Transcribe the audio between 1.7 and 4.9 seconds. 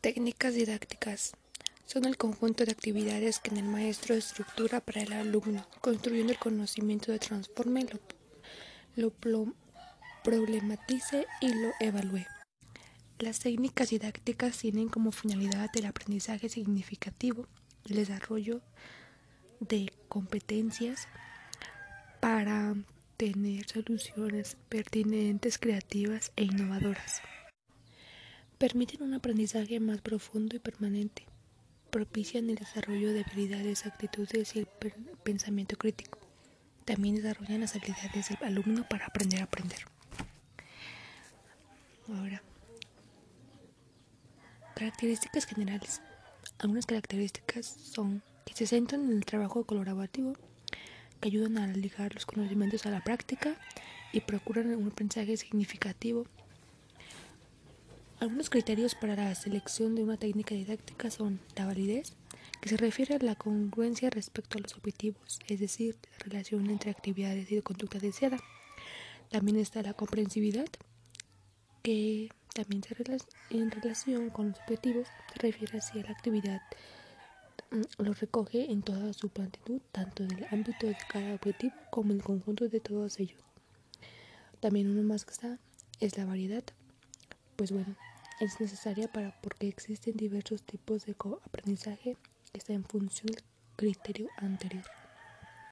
son el conjunto de actividades que el maestro estructura